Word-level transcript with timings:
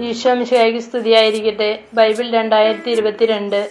ഈശോ 0.00 0.34
മിശിഹായ്ക്ക് 0.34 0.80
സ്തുതിയായിരിക്കട്ടെ. 0.80 1.84
ബൈബിൾ 1.94 2.30
രണ്ടായിരത്തി 2.30 2.90
ഇരുപത്തിരണ്ട് 2.90 3.70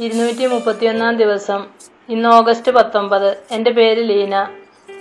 ഇരുന്നൂറ്റി 0.00 0.46
മുപ്പത്തിയൊന്നാം 0.46 1.16
ദിവസം. 1.16 1.66
ഇന്ന് 2.08 2.28
ഓഗസ്റ്റ് 2.28 2.72
പത്തൊമ്പത്. 2.72 3.36
എന്റെ 3.50 3.70
പേര് 3.70 4.08
ലീന. 4.08 4.46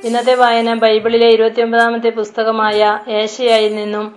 ഇന്നത്തെ 0.04 0.36
വായന 0.36 0.74
ബൈബിളിലെ 0.74 1.28
ഇരുപത്തിയൊമ്പതാമത്തെ 1.28 2.10
പുസ്തകമായ 2.10 3.00
ഏഷ്യയിൽ 3.08 3.76
നിന്നും 3.76 4.16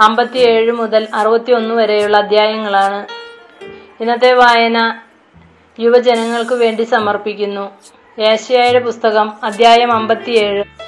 അമ്പത്തിയേഴ് 0.00 0.72
മുതൽ 0.72 1.08
അറുപത്തിയൊന്ന് 1.14 1.74
വരെയുള്ള 1.74 2.16
അധ്യായങ്ങളാണ്. 2.16 3.06
ഇന്നത്തെ 4.00 4.32
വായന 4.32 5.00
യുവജനങ്ങൾക്ക് 5.80 6.54
വേണ്ടി 6.54 6.82
സമർപ്പിക്കുന്നു. 6.82 7.70
ഏഷ്യയുടെ 8.20 8.78
പുസ്തകം 8.78 9.32
അധ്യായം 9.44 9.92
അമ്പത്തിയേഴ്. 9.92 10.79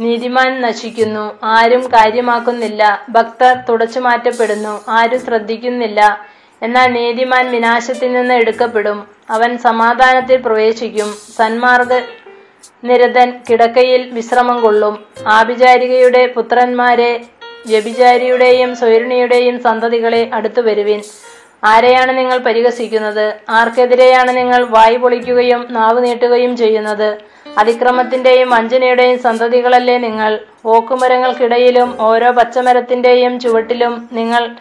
നീതിമാൻ 0.00 0.60
നശിക്കുന്നു. 0.60 1.38
ആരും 1.44 1.88
കാര്യമാക്കുന്നില്ല. 1.88 3.06
ഭക്തർ 3.08 3.54
തുടച്ചു 3.68 4.00
മാറ്റപ്പെടുന്നു. 4.00 4.84
ആരും 4.88 5.20
ശ്രദ്ധിക്കുന്നില്ല. 5.20 6.26
എന്നാൽ 6.62 6.92
നീതിമാൻ 6.92 7.50
വിനാശത്തിൽ 7.50 8.12
നിന്ന് 8.12 8.34
എടുക്കപ്പെടും. 8.34 9.06
അവൻ 9.30 9.58
സമാധാനത്തിൽ 9.58 10.36
പ്രവേശിക്കും. 10.36 11.14
സന്മാർഗ 11.36 12.00
നിരതൻ 12.84 13.40
കിടക്കയിൽ 13.50 14.10
വിശ്രമം 14.10 14.62
കൊള്ളും. 14.62 15.04
ആഭിചാരികയുടെ 15.26 16.26
പുത്രന്മാരെ 16.26 17.24
വ്യഭിചാരിയുടെയും 17.66 18.76
സ്വരണിയുടെയും 18.76 19.62
സന്തതികളെ 19.62 20.30
അടുത്തു 20.34 20.60
വരുവിൻ. 20.60 21.02
ആരെയാണ് 21.64 22.18
നിങ്ങൾ 22.18 22.38
പരിഹസിക്കുന്നത്? 22.38 23.34
ആർക്കെതിരെയാണ് 23.48 24.36
നിങ്ങൾ 24.36 24.64
വായു 24.64 24.98
പൊളിക്കുകയും 24.98 25.66
നാവ് 25.70 26.04
നീട്ടുകയും 26.04 26.56
ചെയ്യുന്നത്? 26.56 27.33
അതിക്രമത്തിന്റെയും 27.58 28.50
വഞ്ചനയുടെയും 28.50 29.18
സന്തതികളല്ലേ 29.18 29.98
നിങ്ങൾ. 29.98 30.40
ഓക്കുമരങ്ങൾക്കിടയിലും 30.66 31.96
ഓരോ 32.00 32.30
പച്ചമരത്തിന്റെയും 32.30 33.40
ചുവട്ടിലും 33.40 34.08
നിങ്ങൾ 34.12 34.56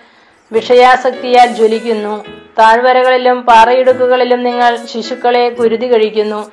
വിഷയാസക്തിയാൽ 0.52 1.48
ജ്വലിക്കുന്നു. 1.48 2.26
താഴ്വരകളിലും 2.60 3.42
പാറയിടുക്കുകളിലും 3.42 4.44
നിങ്ങൾ 4.44 4.78
ശിശുക്കളെ 4.86 5.50
കുരുതി 5.50 5.88
കഴിക്കുന്നു. 5.88 6.52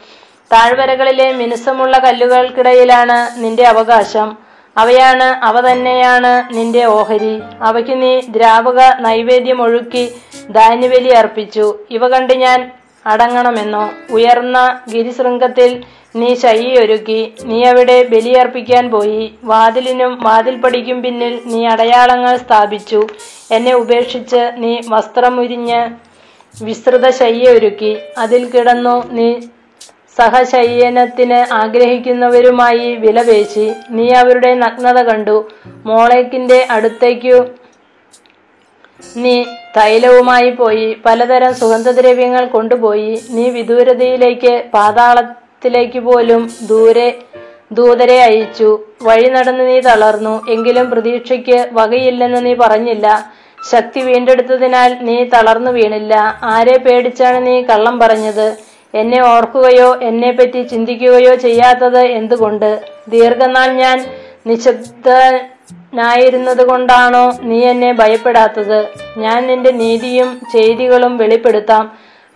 താഴ്വരകളിലെ 0.53 1.33
മിനുസമുള്ള 1.33 1.98
കല്ലുകൾക്കിടയിലാണ് 1.98 3.45
നിന്റെ 3.45 3.64
അവകാശം. 3.64 4.36
അവയാണ് 4.77 5.23
അവ 5.23 5.73
തന്നെയാണ് 5.73 6.55
നിന്റെ 6.55 6.84
ഓഹരി. 6.84 7.41
അവയ്ക്ക് 7.62 8.03
നീ 8.03 8.20
ദ്രാവക 8.20 9.01
നൈവേദ്യം 9.01 9.62
ഒഴുക്കി 9.62 10.12
ധാന്യബലി 10.51 11.09
അർപ്പിച്ചു. 11.09 11.79
ഇവ 11.91 12.09
കണ്ട് 12.09 12.33
ഞാൻ 12.33 12.70
അടങ്ങണമെന്നോ? 13.07 13.91
ഉയർന്ന 14.11 14.81
ഗിരിശൃംഗത്തിൽ 14.91 15.84
നീ 16.16 16.34
ഒരുക്കി 16.78 17.33
നീ 17.44 17.64
അവിടെ 17.64 18.03
ബലിയർപ്പിക്കാൻ 18.03 18.91
പോയി. 18.91 19.34
വാതിലിനും 19.44 20.19
വാതിൽപ്പടിക്കും 20.22 21.02
പിന്നിൽ 21.02 21.41
നീ 21.47 21.67
അടയാളങ്ങൾ 21.67 22.36
സ്ഥാപിച്ചു. 22.36 23.06
എന്നെ 23.50 23.75
ഉപേക്ഷിച്ച് 23.75 24.52
നീ 24.56 24.80
വസ്ത്രമുരിഞ്ഞ് 24.89 26.11
വിസ്തൃത 26.64 27.11
ശയ്യ 27.11 27.48
ഒരുക്കി 27.48 27.98
അതിൽ 28.19 28.50
കിടന്നു 28.50 29.06
നീ 29.11 29.41
സഹശയനത്തിന് 30.19 31.52
ആഗ്രഹിക്കുന്നവരുമായി 31.52 32.97
വിലപേശി. 32.97 33.72
നീ 33.91 34.11
അവരുടെ 34.12 34.55
നഗ്നത 34.55 35.02
കണ്ടു. 35.02 35.48
മോളേക്കിന്റെ 35.86 36.67
അടുത്തേക്കു 36.70 37.45
നീ 39.17 39.45
തൈലവുമായി 39.77 40.50
പോയി. 40.50 40.97
പലതരം 41.06 41.55
സുഗന്ധദ്രവ്യങ്ങൾ 41.55 42.47
കൊണ്ടുപോയി. 42.47 43.20
നീ 43.30 43.48
വിദൂരതയിലേക്ക് 43.50 44.62
പാതാളത്തിലേക്ക് 45.62 46.00
പോലും 46.05 46.42
ദൂരെ 46.69 47.08
ദൂതരെ 47.78 48.14
അയച്ചു. 48.28 48.69
വഴി 49.03 49.28
നടന്ന് 49.34 49.64
നീ 49.70 49.75
തളർന്നു. 49.86 50.33
എങ്കിലും 50.55 50.86
പ്രതീക്ഷയ്ക്ക് 50.92 51.58
വകയില്ലെന്ന് 51.78 52.41
നീ 52.47 52.52
പറഞ്ഞില്ല. 52.62 53.06
ശക്തി 53.70 54.00
വീണ്ടെടുത്തതിനാൽ 54.08 54.91
നീ 55.08 55.17
തളർന്നു 55.34 55.70
വീണില്ല. 55.78 56.14
ആരെ 56.55 56.77
പേടിച്ചാണ് 56.86 57.39
നീ 57.47 57.55
കള്ളം 57.70 57.96
പറഞ്ഞത്? 58.02 58.48
എന്നെ 58.95 59.20
ഓർക്കുകയോ 59.35 59.89
എന്നെ 60.08 60.30
പറ്റി 60.33 60.61
ചിന്തിക്കുകയോ 60.73 61.33
ചെയ്യാത്തത് 61.46 62.02
എന്തുകൊണ്ട്? 62.20 62.70
ദീർഘനാൾ 63.08 63.68
ഞാൻ 63.85 63.98
നിശബ്ദനായിരുന്നത് 64.46 66.62
കൊണ്ടാണോ 66.70 67.27
നീ 67.51 67.58
എന്നെ 67.73 67.90
ഭയപ്പെടാത്തത്? 68.02 68.80
ഞാൻ 69.24 69.40
നിന്റെ 69.51 69.73
നീതിയും 69.83 70.30
ചെയ്തികളും 70.55 71.12
വെളിപ്പെടുത്താം. 71.24 71.85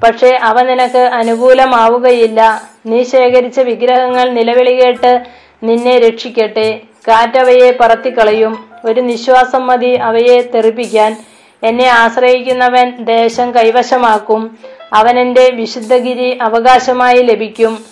പക്ഷേ 0.04 0.38
അവ 0.42 0.62
നിനക്ക് 0.62 0.98
അനുകൂലമാവുകയില്ല. 0.98 2.62
നീ 2.86 3.04
ശേഖരിച്ച 3.04 3.60
വിഗ്രഹങ്ങൾ 3.60 4.30
നിലവിളി 4.30 4.70
കേട്ട് 4.70 5.26
നിന്നെ 5.62 5.98
രക്ഷിക്കട്ടെ. 5.98 6.80
കാറ്റവയെ 7.08 7.76
പറത്തിക്കളയും. 7.80 8.64
ഒരു 8.84 9.00
നിശ്വാസം 9.00 9.66
മതി 9.66 9.90
അവയെ 9.90 10.40
തെറിപ്പിക്കാൻ. 10.40 11.16
എന്നെ 11.62 11.88
ആശ്രയിക്കുന്നവൻ 11.88 13.04
ദേശം 13.04 13.54
കൈവശമാക്കും. 13.54 14.58
അവൻ 14.92 15.18
എന്റെ 15.18 15.50
വിശുദ്ധഗിരി 15.50 16.38
അവകാശമായി 16.42 17.18
ലഭിക്കും. 17.18 17.84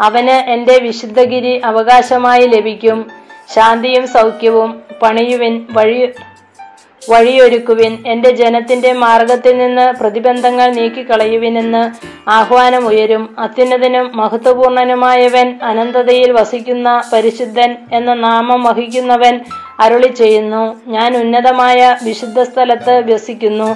അവന് 0.00 0.50
എന്റെ 0.50 0.78
വിശുദ്ധഗിരി 0.78 1.60
അവകാശമായി 1.64 2.46
ലഭിക്കും. 2.46 3.10
ശാന്തിയും 3.54 4.08
സൗഖ്യവും 4.08 4.82
പണിയുവിൻ 5.02 5.66
വഴി 5.70 6.12
വഴിയൊരുക്കുവിൻ. 7.08 7.98
എന്റെ 8.06 8.30
ജനത്തിന്റെ 8.30 8.92
മാർഗത്തിൽ 8.92 9.58
നിന്ന് 9.58 9.92
പ്രതിബന്ധങ്ങൾ 10.00 10.70
നീക്കിക്കളയുവിനെന്ന് 10.72 11.82
ആഹ്വാനമുയരും. 12.30 13.36
അത്യുന്നതനും 13.38 14.10
മഹത്വപൂർണനുമായവൻ 14.14 15.58
അനന്തതയിൽ 15.62 16.32
വസിക്കുന്ന 16.32 17.02
പരിശുദ്ധൻ 17.12 17.76
എന്ന 17.92 18.14
നാമം 18.14 18.62
വഹിക്കുന്നവൻ 18.64 19.40
അരുളി 19.80 20.06
ചെയ്യുന്നു 20.06 20.80
ഞാൻ 20.86 21.16
ഉന്നതമായ 21.16 21.96
വിശുദ്ധ 22.02 22.42
സ്ഥലത്ത് 22.42 22.98
വ്യസിക്കുന്നു 22.98 23.70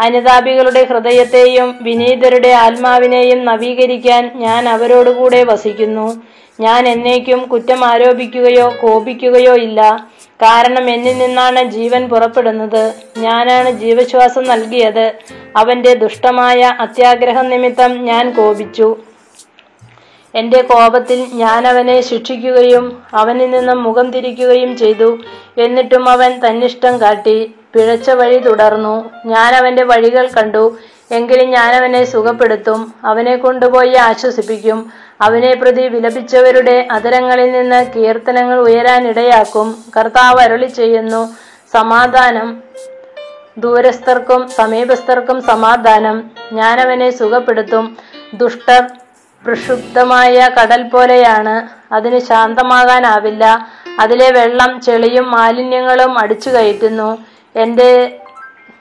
അനുതാപികളുടെ 0.00 0.84
ഹൃദയത്തെയും 0.84 1.78
വിനീതരുടെ 1.82 2.48
ആത്മാവിനെയും 2.48 3.44
നവീകരിക്കാൻ 3.44 4.30
ഞാൻ 4.34 4.68
അവരോടുകൂടെ 4.68 5.44
വസിക്കുന്നു. 5.44 6.22
ഞാൻ 6.60 6.88
എന്നേക്കും 6.88 7.42
കുറ്റം 7.42 7.84
ആരോപിക്കുകയോ 7.84 8.72
കോപിക്കുകയോ 8.82 9.54
ഇല്ല. 9.54 10.06
കാരണം 10.42 10.90
എന്നിൽ 10.90 11.18
നിന്നാണ് 11.18 11.62
ജീവൻ 11.62 12.08
പുറപ്പെടുന്നത്. 12.08 12.94
ഞാനാണ് 13.18 13.70
ജീവശ്വാസം 13.70 14.44
നൽകിയത്. 14.44 15.12
അവന്റെ 15.56 15.94
ദുഷ്ടമായ 15.94 16.76
അത്യാഗ്രഹം 16.80 17.48
നിമിത്തം 17.48 18.04
ഞാൻ 18.04 18.34
കോപിച്ചു. 18.34 18.96
എന്റെ 20.34 20.62
കോപത്തിൽ 20.62 21.26
ഞാൻ 21.32 21.66
അവനെ 21.68 22.00
ശിക്ഷിക്കുകയും 22.00 23.02
അവനിൽ 23.14 23.50
നിന്നും 23.50 23.82
മുഖം 23.82 24.10
തിരിക്കുകയും 24.10 24.76
ചെയ്തു. 24.76 25.18
എന്നിട്ടും 25.58 26.08
അവൻ 26.08 26.40
തന്നിഷ്ടം 26.48 27.00
കാട്ടി 27.00 27.54
പിഴച്ച 27.74 28.10
വഴി 28.10 28.38
തുടർന്നു. 28.38 29.10
ഞാൻ 29.26 29.54
അവന്റെ 29.54 29.84
വഴികൾ 29.84 30.28
കണ്ടു. 30.28 30.78
എങ്കിലും 31.10 31.50
ഞാൻ 31.50 31.74
അവനെ 31.74 32.04
സുഖപ്പെടുത്തും. 32.04 32.94
അവനെ 33.04 33.36
കൊണ്ടുപോയി 33.36 33.94
ആശ്വസിപ്പിക്കും. 33.94 34.90
അവനെ 35.20 35.54
പ്രതി 35.54 35.88
വിലപിച്ചവരുടെ 35.88 36.88
അതരങ്ങളിൽ 36.90 37.52
നിന്ന് 37.52 37.86
കീർത്തനങ്ങൾ 37.86 38.58
ഉയരാൻ 38.58 39.08
ഇടയാക്കും. 39.08 39.84
കർത്താവ് 39.96 40.40
അരുളി 40.40 40.66
ചെയ്യുന്നു 40.66 41.34
സമാധാനം. 41.72 42.62
ദൂരസ്ഥർക്കും 43.58 44.48
സമീപസ്ഥർക്കും 44.48 45.42
സമാധാനം. 45.42 46.30
ഞാൻ 46.52 46.80
അവനെ 46.80 47.10
സുഖപ്പെടുത്തും. 47.10 47.96
ദുഷ്ടർ 48.34 48.90
പ്രക്ഷുബ്ധമായ 49.44 50.50
കടൽ 50.62 50.82
പോലെയാണ്. 50.82 51.68
അതിന് 51.94 52.18
ശാന്തമാകാനാവില്ല. 52.18 53.66
അതിലെ 54.00 54.30
വെള്ളം 54.30 54.80
ചെളിയും 54.80 55.30
മാലിന്യങ്ങളും 55.30 56.18
അടിച്ചു 56.18 56.50
കയറ്റുന്നു. 56.50 57.18
എന്റെ 57.56 58.16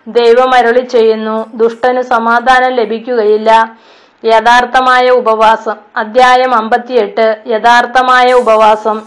ദൈവം 0.07 0.53
അരുളി 0.53 0.81
ചെയ്യുന്നു 0.81 1.45
ദുഷ്ടന് 1.53 2.01
സമാധാനം 2.01 2.71
ലഭിക്കുകയില്ല. 2.71 3.77
യഥാർത്ഥമായ 4.25 5.09
ഉപവാസം. 5.09 5.75
അധ്യായം 5.95 6.55
അമ്പത്തിയെട്ട് 6.55 7.37
യഥാർത്ഥമായ 7.47 8.33
ഉപവാസം. 8.33 9.01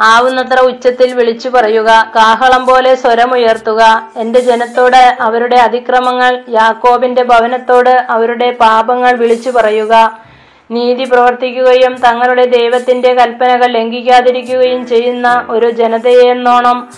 ആവുന്നത്ര 0.00 0.60
ഉച്ചത്തിൽ 0.60 1.14
വിളിച്ചു 1.14 1.48
പറയുക 1.48 2.12
കാഹളം 2.16 2.66
പോലെ 2.66 2.94
സ്വരമുയർത്തുക. 2.94 4.08
എന്റെ 4.16 4.40
ജനത്തോട് 4.40 5.16
അവരുടെ 5.20 5.56
അതിക്രമങ്ങൾ 5.56 6.44
യാക്കോബിന്റെ 6.48 7.24
ഭവനത്തോട് 7.24 7.90
അവരുടെ 7.90 8.50
പാപങ്ങൾ 8.50 9.16
വിളിച്ചു 9.16 9.50
പറയുക. 9.50 10.18
നീതി 10.70 11.04
പ്രവർത്തിക്കുകയും 11.04 11.94
തങ്ങളുടെ 11.94 12.44
ദൈവത്തിന്റെ 12.44 13.14
കൽപ്പനകൾ 13.14 13.66
ലംഘിക്കാതിരിക്കുകയും 13.66 14.86
ചെയ്യുന്ന 14.86 15.46
ഒരു 15.50 15.70
ജനതയെന്നോണം 15.70 16.88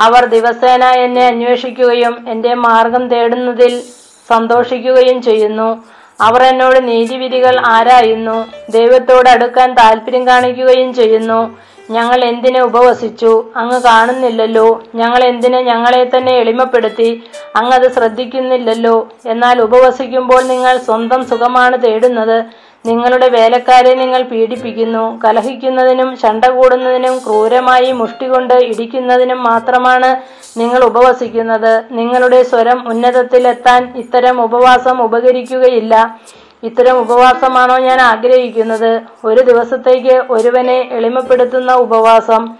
അവർ 0.00 0.24
ദിവസേന 0.24 0.84
എന്നെ 0.84 1.26
അന്വേഷിക്കുകയും 1.26 2.28
എന്റെ 2.28 2.54
മാർഗം 2.54 3.08
തേടുന്നതിൽ 3.08 3.82
സന്തോഷിക്കുകയും 4.30 5.22
ചെയ്യുന്നു. 5.22 5.84
അവർ 6.22 6.42
എന്നോട് 6.42 6.88
നീതിവിധികൾ 6.88 7.62
ആരായുന്നു? 7.66 8.46
ദൈവത്തോട് 8.70 9.28
അടുക്കാൻ 9.28 9.74
താല്പര്യം 9.74 10.26
കാണിക്കുകയും 10.26 10.94
ചെയ്യുന്നു. 10.94 11.58
ഞങ്ങൾ 11.90 12.24
എന്തിനെ 12.24 12.60
ഉപവസിച്ചു? 12.62 13.44
അങ്ങ് 13.56 13.80
കാണുന്നില്ലല്ലോ. 13.80 14.82
ഞങ്ങൾ 14.94 15.24
എന്തിനെ 15.24 15.62
ഞങ്ങളെ 15.62 16.10
തന്നെ 16.16 16.32
എളിമപ്പെടുത്തി? 16.32 17.22
അങ്ങ് 17.56 17.72
അത് 17.72 17.92
ശ്രദ്ധിക്കുന്നില്ലല്ലോ. 17.92 19.08
എന്നാൽ 19.26 19.60
ഉപവസിക്കുമ്പോൾ 19.60 20.42
നിങ്ങൾ 20.42 20.78
സ്വന്തം 20.78 21.26
സുഖമാണ് 21.26 21.82
തേടുന്നത്. 21.86 22.44
നിങ്ങളുടെ 22.86 23.28
വേലക്കാരെ 23.28 23.94
നിങ്ങൾ 23.94 24.22
പീഡിപ്പിക്കുന്നു. 24.22 25.20
കലഹിക്കുന്നതിനും 25.24 26.16
ചണ്ട 26.16 26.44
കൂടുന്നതിനും 26.44 27.18
ക്രൂരമായി 27.18 27.92
മുഷ്ടികൊണ്ട് 27.92 28.54
ഇടിക്കുന്നതിനും 28.54 29.42
മാത്രമാണ് 29.42 30.22
നിങ്ങൾ 30.58 30.84
ഉപവസിക്കുന്നത്. 30.84 31.84
നിങ്ങളുടെ 31.90 32.42
സ്വരം 32.42 32.88
ഉന്നതത്തിലെത്താൻ 32.88 33.92
ഇത്തരം 33.96 34.42
ഉപവാസം 34.42 35.02
ഉപകരിക്കുകയില്ല. 35.02 36.20
ഇത്തരം 36.62 36.98
ഉപവാസമാണോ 36.98 37.78
ഞാൻ 37.78 38.00
ആഗ്രഹിക്കുന്നത്? 38.00 39.02
ഒരു 39.24 39.40
ദിവസത്തേക്ക് 39.40 40.22
ഒരുവനെ 40.30 40.88
എളിമപ്പെടുത്തുന്ന 40.92 41.74
ഉപവാസം. 41.74 42.56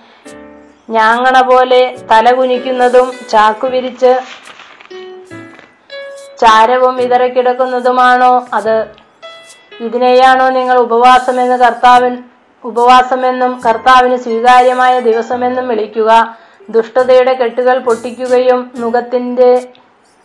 ഞാങ്ങണ 0.90 1.40
പോലെ 1.40 1.96
തലകുനിക്കുന്നതും 2.10 3.12
ചാക്കുവിരിച്ച് 3.30 4.20
ചാരവും 6.40 6.96
വിതറിക്കിടക്കുന്നതുമാണോ 6.96 8.46
അത്? 8.54 9.01
ഇതിനെയാണോ 9.80 10.48
നിങ്ങൾ 10.48 10.78
ഉപവാസമെന്ന് 10.78 11.56
കർത്താവിൻ 11.56 12.22
ഉപവാസമെന്നും 12.64 13.60
കർത്താവിന് 13.66 14.16
സ്വീകാര്യമായ 14.16 15.00
ദിവസമെന്നും 15.00 15.68
വിളിക്കുക. 15.68 16.36
ദുഷ്ടതയുടെ 16.70 17.32
കെട്ടുകൾ 17.32 17.78
പൊട്ടിക്കുകയും 17.78 18.70
മുഖത്തിന്റെ 18.76 19.68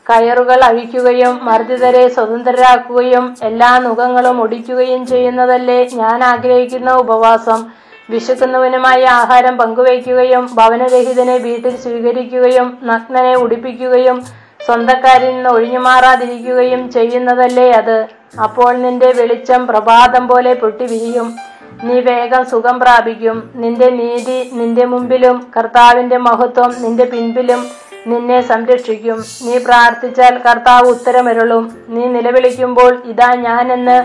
കയറുകൾ 0.10 0.60
അഴിക്കുകയും 0.64 1.46
മർദ്ദിതരെ 1.46 2.08
സ്വതന്ത്രരാക്കുകയും 2.08 3.36
എല്ലാ 3.44 3.80
നുഖങ്ങളും 3.80 4.42
ഒടിക്കുകയും 4.42 5.06
ചെയ്യുന്നതല്ലേ 5.06 5.88
ഞാൻ 5.94 6.24
ആഗ്രഹിക്കുന്ന 6.24 6.92
ഉപവാസം. 6.92 7.72
വിശക്കുന്നവനുമായി 8.10 9.04
ആഹാരം 9.04 9.58
പങ്കുവയ്ക്കുകയും 9.58 10.50
ഭവനരഹിതനെ 10.56 11.38
വീട്ടിൽ 11.38 11.78
സ്വീകരിക്കുകയും 11.78 12.78
നഗ്നനെ 12.84 13.36
ഉടിപ്പിക്കുകയും 13.36 14.26
സ്വന്തക്കാരിൽ 14.66 15.36
നിന്ന് 15.36 15.50
ഒഴിഞ്ഞുമാറാതിരിക്കുകയും 15.50 16.92
ചെയ്യുന്നതല്ലേ 16.92 17.72
അത്. 17.72 18.17
അപ്പോൾ 18.34 18.74
നിന്റെ 18.74 19.12
വെളിച്ചം 19.12 19.68
പ്രഭാതം 19.68 20.28
പോലെ 20.28 20.54
പൊട്ടിവിരിയും. 20.54 21.36
നീ 21.84 22.00
വേഗം 22.00 22.46
സുഖം 22.46 22.80
പ്രാപിക്കും. 22.80 23.50
നിന്റെ 23.56 23.90
നീതി 23.90 24.50
നിന്റെ 24.54 24.86
മുമ്പിലും 24.86 25.52
കർത്താവിന്റെ 25.58 26.18
മഹത്വം 26.18 26.76
നിന്റെ 26.80 27.06
പിൻപിലും 27.06 27.68
നിന്നെ 28.08 28.42
സംരക്ഷിക്കും. 28.42 29.24
നീ 29.46 29.58
പ്രാർത്ഥിച്ചാൽ 29.58 30.38
കർത്താവ് 30.38 30.88
ഉത്തരമരുളും. 30.88 31.72
നീ 31.90 32.06
നിലവിളിക്കുമ്പോൾ 32.06 33.02
ഇതാ 33.06 33.34
ഞാനെന്ന് 33.34 33.98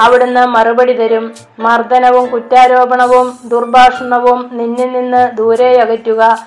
അവിടുന്ന് 0.00 0.46
മറുപടി 0.46 0.92
തരും. 0.92 1.34
മർദ്ദനവും 1.60 2.30
കുറ്റാരോപണവും 2.30 3.38
ദുർഭാഷണവും 3.44 4.50
നിന്നിൽ 4.52 4.92
നിന്ന് 4.92 5.36
ദൂരെ 5.36 5.80
അകറ്റുക. 5.80 6.38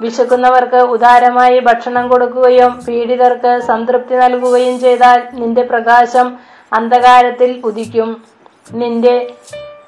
വിശക്കുന്നവർക്ക് 0.00 0.76
ഉദാരമായി 0.76 1.60
ഭക്ഷണം 1.60 2.08
കൊടുക്കുകയും 2.08 2.80
പീഡിതർക്ക് 2.86 3.60
സംതൃപ്തി 3.66 4.14
നൽകുകയും 4.14 4.80
ചെയ്താൽ 4.80 5.22
നിന്റെ 5.32 5.62
പ്രകാശം 5.62 6.38
അന്ധകാരത്തിൽ 6.72 7.60
ഉദിക്കും. 7.64 8.22
നിന്റെ 8.72 9.30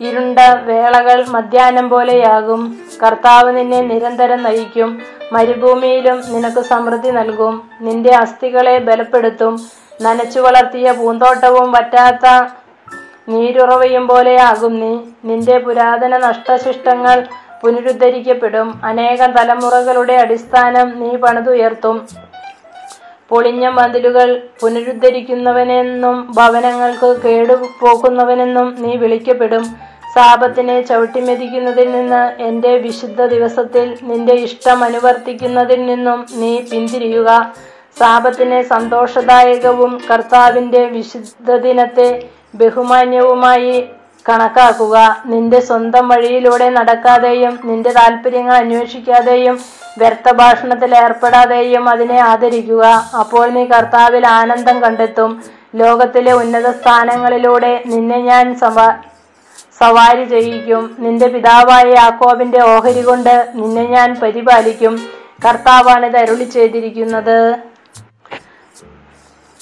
ഇരുണ്ട 0.00 0.38
വേളകൾ 0.65 1.27
മധ്യാഹ്നം 1.29 1.88
പോലെയാകും. 1.88 2.79
കർത്താവ് 3.03 3.56
നിന്നെ 3.56 3.81
നിരന്തരം 3.81 4.43
നയിക്കും. 4.43 5.03
മരുഭൂമിയിലും 5.32 6.23
നിനക്ക് 6.32 6.61
സമൃദ്ധി 6.61 7.11
നൽകും. 7.11 7.71
നിന്റെ 7.81 8.15
അസ്ഥികളെ 8.15 8.79
ബലപ്പെടുത്തും. 8.79 9.61
നനച്ചു 10.03 10.41
വളർത്തിയ 10.41 10.93
പൂന്തോട്ടവും 10.93 11.73
വറ്റാത്ത 11.73 12.55
നീരുറവയും 13.29 14.09
പോലെയാകും 14.09 14.81
നീ. 14.81 14.99
നിന്റെ 15.25 15.59
പുരാതന 15.59 16.17
നഷ്ടശിഷ്ടങ്ങൾ 16.17 17.26
പുനരുദ്ധരിക്കപ്പെടും. 17.62 18.81
അനേകം 18.85 19.33
തലമുറകളുടെ 19.33 20.12
അടിസ്ഥാനം 20.12 21.00
നീ 21.00 21.17
പണിതുയർത്തും. 21.17 22.09
പൊളിഞ്ഞ 23.31 23.69
മതിലുകൾ 23.69 24.29
പുനരുദ്ധരിക്കുന്നവനെന്നും 24.61 26.32
ഭവനങ്ങൾക്ക് 26.32 27.11
കേടുപോക്കുന്നവനെന്നും 27.25 28.82
നീ 28.82 28.97
വിളിക്കപ്പെടും. 28.97 29.65
സാപത്തിനെ 30.15 30.81
ചവിട്ടിമെതിക്കുന്നതിൽ 30.81 31.93
നിന്ന് 31.93 32.43
എന്റെ 32.43 32.77
വിശുദ്ധ 32.77 33.27
ദിവസത്തിൽ 33.27 33.99
നിന്റെ 34.03 34.35
ഇഷ്ടം 34.35 34.85
അനുവർത്തിക്കുന്നതിൽ 34.85 35.87
നിന്നും 35.87 36.27
നീ 36.35 36.61
പിന്തിരിയുക. 36.61 37.55
സാപത്തിനെ 37.99 38.62
സന്തോഷദായകവും 38.62 40.00
കർത്താവിന്റെ 40.11 40.83
വിശുദ്ധ 40.85 41.56
ദിനത്തെ 41.56 42.29
ബഹുമാന്യവുമായി 42.55 43.85
കണക്കാക്കുക. 44.31 44.97
നിന്റെ 45.32 45.61
സ്വന്തം 45.69 46.05
വഴിയിലൂടെ 46.09 46.69
നടക്കാതെയും 46.79 47.55
നിന്റെ 47.69 47.93
താല്പര്യങ്ങൾ 47.99 48.55
അന്വേഷിക്കാതെയും 48.62 49.56
വ്യർത്ഥ 50.00 50.29
ഭാഷണത്തിൽ 50.41 50.93
ഏർപ്പെടാതെയും 51.05 51.85
അതിനെ 51.93 52.19
ആദരിക്കുക. 52.31 52.85
അപ്പോൾ 53.21 53.47
നീ 53.56 53.62
കർത്താവിൽ 53.75 54.25
ആനന്ദം 54.27 54.77
കണ്ടെത്തും. 54.82 55.31
ലോകത്തിലെ 55.81 56.32
ഉന്നത 56.43 56.69
സ്ഥാനങ്ങളിലൂടെ 56.81 57.73
നിന്നെ 57.93 58.19
ഞാൻ 58.31 58.47
സവാ 58.62 58.88
സവാരി 59.81 60.25
ചെയ്യിക്കും. 60.35 60.83
നിന്റെ 60.99 61.26
പിതാവായ 61.35 61.87
യാക്കോബിന്റെ 61.99 62.61
ഓഹരി 62.73 63.03
കൊണ്ട് 63.03 63.35
നിന്നെ 63.55 63.85
ഞാൻ 63.97 64.09
പരിപാലിക്കും. 64.23 64.94
കർത്താവാണ് 65.44 66.06
ഇത് 66.06 66.19
അരുളി 66.23 66.47
ചെയ്തിരിക്കുന്നത്. 66.56 67.38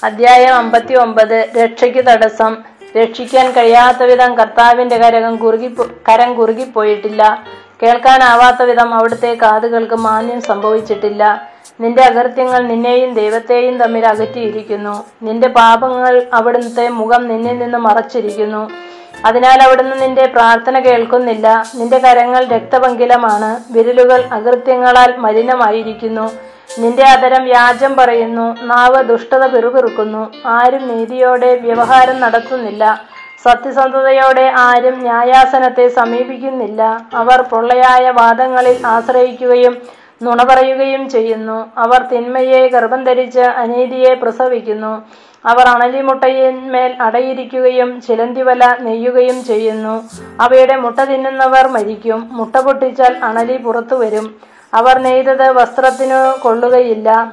അധ്യായം 0.05 0.55
അമ്പത്തി 0.55 0.95
ഒമ്പത് 1.05 1.39
രക്ഷയ്ക്ക് 1.59 2.03
തടസ്സം. 2.09 2.53
രക്ഷിക്കാൻ 2.97 3.51
കഴിയാത്ത 3.51 4.03
വിധം 4.03 4.39
കർത്താവിന്റെ 4.39 4.97
കരകം 4.99 5.37
കുറുകി 5.37 5.77
കരം 6.09 6.35
കുറുകിപ്പോയിട്ടില്ല 6.35 7.45
കേൾക്കാനാവാത്ത 7.83 8.63
വിധം 8.63 8.95
അവിടുത്തെ 8.95 9.35
കാതുകൾക്ക് 9.43 9.95
മാന്യം 9.95 10.41
സംഭവിച്ചിട്ടില്ല. 10.41 11.49
നിന്റെ 11.81 12.03
അകൃത്യങ്ങൾ 12.03 12.67
നിന്നെയും 12.67 13.15
ദൈവത്തെയും 13.15 13.79
തമ്മിൽ 13.79 14.07
അകറ്റിയിരിക്കുന്നു. 14.07 15.05
നിന്റെ 15.23 15.49
പാപങ്ങൾ 15.49 16.27
അവിടുത്തെ 16.33 16.89
മുഖം 16.89 17.29
നിന്നിൽ 17.29 17.59
നിന്ന് 17.59 17.79
മറച്ചിരിക്കുന്നു. 17.79 18.71
അതിനാൽ 19.25 19.63
അവിടുന്ന് 19.63 20.03
നിന്റെ 20.03 20.27
പ്രാർത്ഥന 20.27 20.79
കേൾക്കുന്നില്ല. 20.79 21.65
നിന്റെ 21.75 21.99
കരങ്ങൾ 21.99 22.47
രക്തപങ്കിലമാണ്. 22.47 23.73
വിരലുകൾ 23.73 24.25
അകൃത്യങ്ങളാൽ 24.33 25.17
മലിനമായിരിക്കുന്നു. 25.17 26.31
നിന്റെ 26.71 27.05
അതരം 27.09 27.43
വ്യാജം 27.45 27.93
പറയുന്നു 27.99 28.47
നാവ് 28.65 29.01
ദുഷ്ടത 29.03 29.45
പിറുപിറുക്കുന്നു 29.47 30.23
ആരും 30.49 30.83
നീതിയോടെ 30.89 31.51
വ്യവഹാരം 31.63 32.17
നടത്തുന്നില്ല 32.21 32.85
സത്യസന്ധതയോടെ 33.45 34.45
ആരും 34.63 34.97
ന്യായാസനത്തെ 35.03 35.87
സമീപിക്കുന്നില്ല 35.97 36.83
അവർ 37.15 37.41
പൊള്ളയായ 37.51 38.05
വാദങ്ങളിൽ 38.11 38.77
ആശ്രയിക്കുകയും 38.87 39.75
നുണ 40.21 40.43
പറയുകയും 40.45 41.03
ചെയ്യുന്നു 41.09 41.57
അവർ 41.79 42.01
തിന്മയെ 42.13 42.61
ഗർഭം 42.69 43.03
ധരിച്ച് 43.05 43.45
അനീതിയെ 43.61 44.13
പ്രസവിക്കുന്നു 44.15 44.93
അവർ 45.45 45.67
അണലിമുട്ടയിന്മേൽ 45.69 46.93
അടയിരിക്കുകയും 47.01 47.91
ചിലന്തിവല 48.01 48.65
നെയ്യുകയും 48.81 49.39
ചെയ്യുന്നു 49.45 49.95
അവയുടെ 50.41 50.77
മുട്ട 50.77 50.99
തിന്നുന്നവർ 51.05 51.67
മരിക്കും 51.69 52.23
മുട്ട 52.33 52.57
പൊട്ടിച്ചാൽ 52.59 53.13
അണലി 53.23 53.59
പുറത്തു 53.59 53.99
വരും 54.01 54.27
അവർ 54.75 54.99
നെയ്തത് 54.99 55.51
വസ്ത്രത്തിനു 55.51 56.39
കൊള്ളുകയില്ല. 56.43 57.33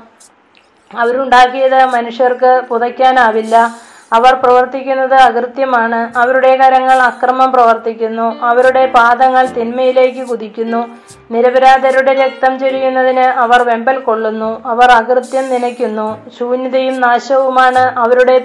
അവരുണ്ടാക്കിയത് 0.98 1.86
മനുഷ്യർക്ക് 1.86 2.62
പുതയ്ക്കാനാവില്ല. 2.70 3.76
അവർ 4.14 4.34
പ്രവർത്തിക്കുന്നത് 4.34 5.14
അകൃത്യമാണ്. 5.14 6.18
അവരുടെ 6.18 6.56
കരങ്ങൾ 6.56 6.94
അക്രമം 6.94 7.52
പ്രവർത്തിക്കുന്നു. 7.52 8.40
അവരുടെ 8.44 8.86
പാദങ്ങൾ 8.86 9.46
തിന്മയിലേക്ക് 9.46 10.28
കുതിക്കുന്നു. 10.28 10.88
നിരപരാധരുടെ 11.32 12.14
രക്തം 12.14 12.60
ചൊരിയുന്നതിന് 12.60 13.20
അവർ 13.20 13.62
വെമ്പൽ 13.62 14.00
കൊള്ളുന്നു. 14.00 14.62
അവർ 14.66 14.92
അകൃത്യം 14.92 15.50
നനയ്ക്കുന്നു. 15.54 16.30
ശൂന്യതയും 16.40 17.02
നാശവുമാണ് 17.02 18.00
അവരുടെ 18.00 18.42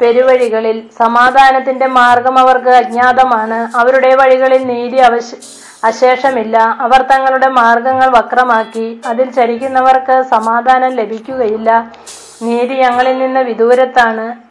പെരുവഴികളിൽ. 0.00 0.82
സമാധാനത്തിന്റെ 0.98 1.86
മാർഗം 1.86 2.38
അവർക്ക് 2.38 2.68
അജ്ഞാതമാണ്. 2.68 3.76
അവരുടെ 3.76 4.14
വഴികളിൽ 4.14 4.66
നീതി 4.66 4.96
അവശ 4.96 5.34
അശേഷമില്ല. 5.84 6.76
അവർ 6.80 7.02
തങ്ങളുടെ 7.02 7.48
മാർഗങ്ങൾ 7.48 8.08
വക്രമാക്കി. 8.08 9.00
അതിൽ 9.06 9.30
ചരിക്കുന്നവർക്ക് 9.30 10.22
സമാധാനം 10.22 10.90
ലഭിക്കുകയില്ല. 10.90 11.92
നീതി 12.42 12.74
ഞങ്ങളിൽ 12.74 13.18
നിന്ന് 13.18 13.40
വിദൂരത്താണ്. 13.40 14.50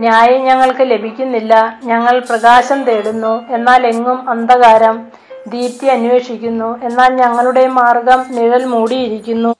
ന്യായം 0.00 0.44
ഞങ്ങൾക്ക് 0.44 0.80
ലഭിക്കുന്നില്ല. 0.80 1.80
ഞങ്ങൾ 1.84 2.18
പ്രകാശം 2.18 2.84
തേടുന്നു. 2.84 3.48
എന്നാൽ 3.48 3.86
എങ്ങും 3.86 4.30
അന്ധകാരം 4.30 5.06
ദീപ്തി 5.48 5.86
അന്വേഷിക്കുന്നു. 5.86 6.84
എന്നാൽ 6.84 7.14
ഞങ്ങളുടെ 7.14 7.66
മാർഗം 7.66 8.24
നിഴൽ 8.30 8.64
മൂടിയിരിക്കുന്നു. 8.64 9.54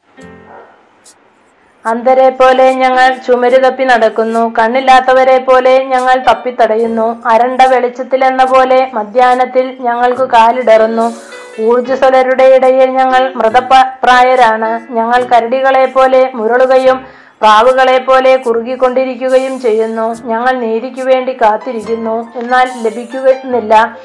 അന്ധരെ 1.87 2.31
പോലെ 2.31 2.73
ഞങ്ങൾ 2.73 3.15
ചുമര് 3.15 3.65
തപ്പി 3.65 3.85
നടക്കുന്നു. 3.85 4.55
കണ്ണില്ലാത്തവരെ 4.59 5.39
പോലെ 5.39 5.85
ഞങ്ങൾ 5.85 6.25
തപ്പിത്തടയുന്നു 6.29 7.23
അരണ്ട 7.27 7.63
വെളിച്ചത്തിൽ 7.63 8.25
എന്ന 8.25 8.45
പോലെ 8.45 8.91
മധ്യാഹ്നത്തിൽ 8.95 9.77
ഞങ്ങൾക്ക് 9.81 10.23
കാലിടറുന്നു. 10.23 11.13
ഊർജസ്വലരുടെ 11.61 12.45
ഇടയിൽ 12.45 12.91
ഞങ്ങൾ 12.91 13.33
മൃതപ്രായരാണ്. 13.37 14.93
ഞങ്ങൾ 14.93 15.25
കരടികളെ 15.25 15.87
പോലെ 15.87 16.31
മുരളുകയും 16.35 17.07
പ്രാവുകളെ 17.41 17.99
പോലെ 17.99 18.37
കുറുകിക്കൊണ്ടിരിക്കുകയും 18.37 19.61
ചെയ്യുന്നു. 19.61 20.15
ഞങ്ങൾ 20.25 20.53
നീതിക്കു 20.53 21.01
വേണ്ടി 21.01 21.39
കാത്തിരിക്കുന്നു. 21.43 22.33
എന്നാൽ 22.37 22.71
ലഭിക്കുന്നില്ല. 22.83 23.97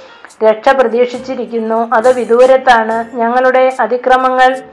രക്ഷ 0.46 0.70
പ്രതീക്ഷിച്ചിരിക്കുന്നു. 0.70 1.90
അത് 1.94 2.16
വിദൂരത്താണ്. 2.16 3.18
ഞങ്ങളുടെ 3.18 3.76
അതിക്രമങ്ങൾ 3.80 4.64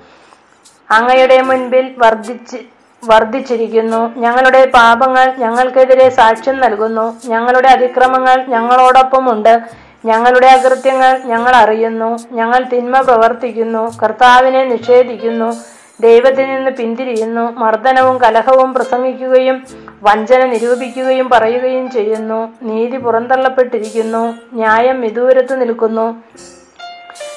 അങ്ങയുടെ 0.90 1.42
മുൻപിൽ 1.42 1.94
വർദ്ധിച്ച് 1.99 2.71
വർദ്ധിച്ചിരിക്കുന്നു. 3.04 4.14
ഞങ്ങളുടെ 4.16 4.66
പാപങ്ങൾ 4.66 5.32
ഞങ്ങൾക്കെതിരെ 5.38 6.09
സാക്ഷ്യം 6.09 6.61
നൽകുന്നു. 6.61 7.16
ഞങ്ങളുടെ 7.26 7.68
അതിക്രമങ്ങൾ 7.68 8.44
ഞങ്ങളോടൊപ്പമുണ്ട്. 8.47 9.62
ഞങ്ങളുടെ 10.04 10.47
അകൃത്യങ്ങൾ 10.47 11.18
ഞങ്ങൾ 11.18 11.56
അറിയുന്നു. 11.56 12.18
ഞങ്ങൾ 12.32 12.64
തിന്മ 12.64 13.00
പ്രവർത്തിക്കുന്നു. 13.00 13.92
കർത്താവിനെ 14.02 14.64
നിഷേധിക്കുന്നു. 14.64 15.56
ദൈവത്തിൽ 16.00 16.47
നിന്ന് 16.47 16.71
പിന്തിരിയുന്നു. 16.71 17.50
മർദ്ദനവും 17.50 18.18
കലഹവും 18.18 18.75
പ്രസംഗിക്കുകയും 18.75 19.64
വഞ്ചന 20.02 20.44
നിരൂപിക്കുകയും 20.44 21.28
പറയുകയും 21.28 21.90
ചെയ്യുന്നു. 21.90 22.52
നീതി 22.62 22.97
പുറന്തള്ളപ്പെട്ടിരിക്കുന്നു. 22.97 24.35
ന്യായം 24.52 25.00
വിദൂരത്ത് 25.00 25.61
നിൽക്കുന്നു. 25.61 26.23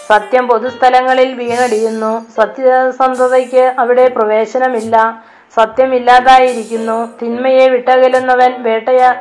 സത്യം 0.07 0.47
പൊതുസ്ഥലങ്ങളിൽ 0.47 1.33
വീണടിയുന്നു. 1.33 2.25
സത്യസന്ധതയ്ക്ക് 2.35 3.73
അവിടെ 3.79 4.07
പ്രവേശനമില്ല. 4.07 5.23
സത്യമില്ലാതായിരിക്കുന്നു. 5.55 7.19
തിന്മയെ 7.21 7.67
വിട്ടകലുന്നവൻ 7.67 8.63
വേട്ടയാ 8.63 9.15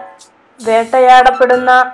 വേട്ടയാടപ്പെടുന്ന 0.65 1.93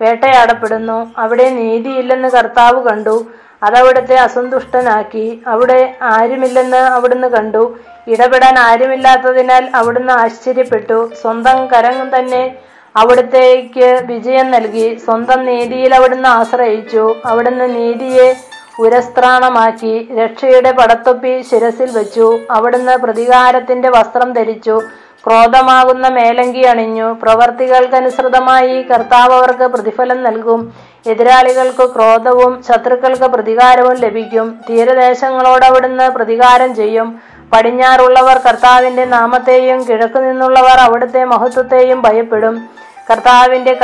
വേട്ടയാടപ്പെടുന്നു. 0.00 1.12
അവിടെ 1.18 1.48
നീതിയില്ലെന്ന് 1.48 2.28
കർത്താവ് 2.28 2.88
കണ്ടു. 2.88 3.26
അതവിടുത്തെ 3.62 4.16
അസന്തുഷ്ടനാക്കി. 4.16 5.42
അവിടെ 5.46 5.94
ആരുമില്ലെന്ന് 6.02 6.76
അവിടുന്ന് 6.76 7.28
കണ്ടു. 7.28 7.78
ഇടപെടാൻ 8.08 8.58
ആരുമില്ലാത്തതിനാൽ 8.58 9.70
അവിടുന്ന് 9.74 10.12
ആശ്ചര്യപ്പെട്ടു. 10.12 11.10
സ്വന്തം 11.22 11.66
കരം 11.66 12.18
തന്നെ 12.18 12.56
അവിടുത്തേക്ക് 12.96 14.02
വിജയം 14.04 14.50
നൽകി. 14.50 14.94
സ്വന്തം 15.04 15.44
നീതിയിൽ 15.44 15.94
അവിടുന്ന് 15.94 16.28
ആശ്രയിച്ചു. 16.28 17.14
അവിടുന്ന് 17.26 17.74
നീതിയെ 17.74 18.36
ഉരസ്ത്രാണമാക്കി 18.78 20.08
രക്ഷയുടെ 20.18 20.72
പടത്തൊപ്പി 20.72 21.42
ശിരസിൽ 21.50 21.90
വെച്ചു. 21.90 22.38
അവിടുന്ന് 22.50 22.96
പ്രതികാരത്തിന്റെ 22.96 23.90
വസ്ത്രം 23.90 24.32
ധരിച്ചു. 24.32 24.80
ക്രോധമാകുന്ന 25.26 26.08
മേലങ്കി 26.08 26.62
അണിഞ്ഞു. 26.62 27.12
പ്രവർത്തികൾക്കനുസൃതമായി 27.22 28.82
കർത്താവ് 28.82 29.34
അവർക്ക് 29.34 29.64
പ്രതിഫലം 29.64 30.22
നൽകും. 30.22 30.72
എതിരാളികൾക്ക് 31.06 31.94
ക്രോധവും 31.94 32.62
ശത്രുക്കൾക്ക് 32.68 33.24
പ്രതികാരവും 33.24 33.96
ലഭിക്കും. 33.96 34.58
തീരദേശങ്ങളോട് 34.70 35.64
അവിടുന്ന് 35.64 36.10
പ്രതികാരം 36.10 36.74
ചെയ്യും. 36.74 37.20
പടിഞ്ഞാറുള്ളവർ 37.52 38.38
കർത്താവിന്റെ 38.38 39.04
നാമത്തെയും 39.04 39.86
കിഴക്കു 39.86 40.18
നിന്നുള്ളവർ 40.18 40.78
അവിടുത്തെ 40.78 41.24
മഹത്വത്തെയും 41.24 42.02
ഭയപ്പെടും. 42.02 42.68
കർത്താവിന്റെ 43.10 43.74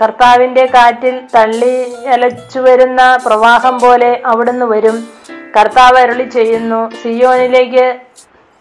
കർത്താവിന്റെ 0.00 0.66
കാറ്റിൽ 0.66 1.20
തള്ളി 1.34 1.92
അലച്ചു 2.06 2.58
വരുന്ന 2.58 3.18
പ്രവാഹം 3.26 3.80
പോലെ 3.80 4.22
അവിടുന്ന് 4.26 4.66
വരും. 4.66 5.08
കർത്താവ് 5.56 5.98
അരുളി 5.98 6.28
ചെയ്യുന്നു 6.28 6.90
സിയോനിലേക്ക് 7.02 7.96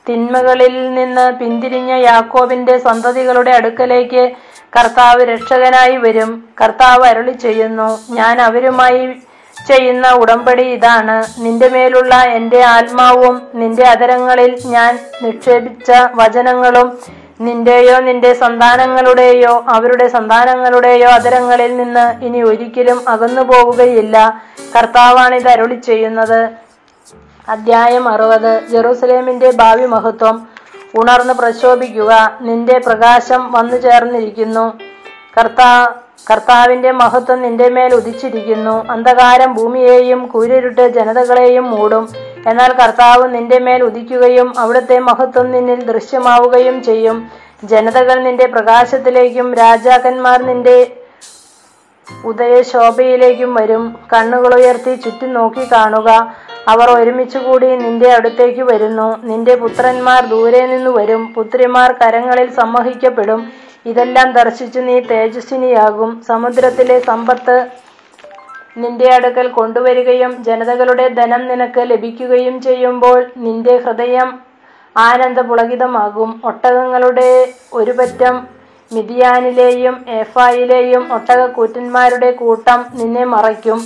തിന്മകളിൽ 0.10 0.94
നിന്ന് 0.94 1.32
പിന്തിരിഞ്ഞ 1.32 1.94
യാക്കോബിന്റെ 1.94 2.78
സന്തതികളുടെ 2.78 3.52
അടുക്കലേക്ക് 3.52 4.32
കർത്താവ് 4.78 5.22
രക്ഷകനായി 5.22 5.98
വരും. 5.98 6.50
കർത്താവ് 6.62 7.06
അരുളി 7.06 7.32
ചെയ്യുന്നു 7.32 8.00
ഞാൻ 8.10 8.42
അവരുമായി 8.42 9.14
ചെയ്യുന്ന 9.68 10.12
ഉടമ്പടി 10.12 10.64
ഇതാണ്. 10.64 11.24
നിന്റെ 11.38 11.70
മേലുള്ള 11.70 12.16
എന്റെ 12.16 12.64
ആത്മാവും 12.64 13.42
നിന്റെ 13.54 13.84
അതരങ്ങളിൽ 13.84 14.60
ഞാൻ 14.66 15.00
നിക്ഷേപിച്ച 15.24 15.92
വചനങ്ങളും 16.14 17.00
നിന്റെയോ 17.42 18.00
നിന്റെ 18.00 18.34
സന്താനങ്ങളുടെയോ 18.34 19.66
അവരുടെ 19.68 20.08
സന്താനങ്ങളുടെയോ 20.08 21.10
അതരങ്ങളിൽ 21.10 21.78
നിന്ന് 21.78 22.26
ഇനി 22.26 22.42
ഒരിക്കലും 22.42 23.10
അകന്നു 23.10 23.42
പോവുകയില്ല. 23.42 24.42
കർത്താവാണ് 24.76 25.36
ഇത് 25.36 25.48
അരുളി 25.48 25.76
ചെയ്യുന്നത്. 25.76 26.50
അധ്യായം 27.50 28.10
അറുപത്. 28.10 28.68
ജെറൂസലേമിന്റെ 28.72 29.52
ഭാവി 29.52 29.86
മഹത്വം. 29.86 30.48
ഉണർന്ന് 30.96 31.34
പ്രശോഭിക്കുക. 31.34 32.38
നിന്റെ 32.42 32.80
പ്രകാശം 32.80 33.52
വന്നു 33.52 33.78
ചേർന്നിരിക്കുന്നു. 33.78 34.80
കർത്താ 35.38 35.94
കർത്താവിന്റെ 36.32 36.92
മഹത്വം 36.92 37.42
നിന്റെ 37.42 37.70
മേൽ 37.70 37.94
ഉദിച്ചിരിക്കുന്നു. 37.96 38.92
അന്ധകാരം 38.92 39.54
ഭൂമിയെയും 39.54 40.28
കൂരിരുട്ട് 40.28 40.88
ജനതകളെയും 40.88 41.72
മൂടും. 41.72 42.10
എന്നാൽ 42.48 42.74
കർത്താവ് 42.74 43.36
നിന്റെ 43.36 43.60
മേൽ 43.60 43.84
ഉദിക്കുകയും 43.84 44.60
അവിടുത്തെ 44.60 45.00
മഹത്വം 45.00 45.52
നിന്നിൽ 45.52 45.84
ദൃശ്യമാവുകയും 45.84 46.84
ചെയ്യും. 46.84 47.32
ജനതകൾ 47.64 48.20
നിന്റെ 48.20 48.48
പ്രകാശത്തിലേക്കും 48.48 49.54
രാജാക്കന്മാർ 49.54 50.44
നിന്റെ 50.44 50.92
ഉദയശോഭയിലേക്കും 52.26 53.54
വരും. 53.54 53.96
കണ്ണുകളുയർത്തി 54.14 54.96
ചുറ്റും 54.96 55.34
നോക്കി 55.34 55.72
കാണുക. 55.72 56.36
അവർ 56.68 56.92
ഒരുമിച്ച് 56.92 57.38
കൂടി 57.38 57.76
നിന്റെ 57.76 58.14
അടുത്തേക്ക് 58.14 58.62
വരുന്നു. 58.62 59.18
നിന്റെ 59.24 59.56
പുത്രന്മാർ 59.56 60.26
ദൂരെ 60.26 60.66
നിന്ന് 60.66 60.90
വരും. 60.90 61.34
പുത്രിമാർ 61.34 61.92
കരങ്ങളിൽ 61.92 62.52
സമ്മഹിക്കപ്പെടും 62.52 63.52
ഇതെല്ലാം 63.86 64.32
ദർശിച്ചു 64.32 64.80
നീ 64.80 65.00
തേജസ്വിനിയാകും 65.00 66.22
സമുദ്രത്തിലെ 66.28 67.00
സമ്പത്ത് 67.00 67.68
നിന്റെ 68.78 69.14
അടുക്കൽ 69.14 69.48
കൊണ്ടുവരികയും 69.48 70.44
ജനതകളുടെ 70.44 71.08
ധനം 71.08 71.48
നിനക്ക് 71.48 71.82
ലഭിക്കുകയും 71.90 72.62
ചെയ്യുമ്പോൾ 72.62 73.26
നിന്റെ 73.38 73.78
ഹൃദയം 73.78 74.40
ആനന്ദപുളകിതമാകും. 74.98 76.42
ഒട്ടകങ്ങളുടെ 76.44 77.48
ഒരു 77.74 77.92
പറ്റം 77.92 78.48
മിതിയാനിലെയും 78.94 80.06
ഏഫായിലെയും 80.10 81.14
ഒട്ടകക്കൂറ്റന്മാരുടെ 81.14 82.32
കൂട്ടം 82.32 82.86
നിന്നെ 82.94 83.24
മറയ്ക്കും. 83.24 83.82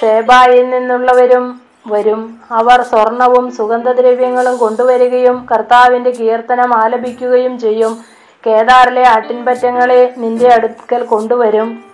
ഷേബായിൽ 0.00 0.70
നിന്നുള്ളവരും 0.70 1.60
വരും. 1.86 2.38
അവർ 2.50 2.82
സ്വർണവും 2.82 3.50
സുഗന്ധദ്രവ്യങ്ങളും 3.50 4.56
കൊണ്ടുവരികയും 4.56 5.46
കർത്താവിന്റെ 5.52 6.10
കീർത്തനം 6.10 6.84
ആലപിക്കുകയും 6.84 7.58
ചെയ്യും. 7.58 7.98
കേദാറിലെ 8.46 9.08
ആട്ടിൻപറ്റങ്ങളെ 9.08 10.14
നിന്റെ 10.18 10.54
അടുക്കൽ 10.54 11.04
കൊണ്ടുവരും. 11.04 11.85